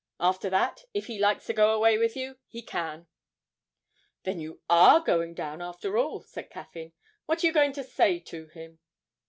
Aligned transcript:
After 0.19 0.49
that, 0.49 0.85
if 0.95 1.05
he 1.05 1.19
likes 1.19 1.45
to 1.45 1.53
go 1.53 1.75
away 1.75 1.95
with 1.99 2.15
you, 2.15 2.39
he 2.47 2.63
can.' 2.63 3.05
'Then 4.23 4.39
you 4.39 4.61
are 4.67 4.99
going 4.99 5.35
down 5.35 5.61
after 5.61 5.95
all?' 5.95 6.23
said 6.23 6.49
Caffyn. 6.49 6.93
'What 7.27 7.43
are 7.43 7.45
you 7.45 7.53
going 7.53 7.73
to 7.73 7.83
say 7.83 8.19
to 8.21 8.47
him?' 8.47 8.79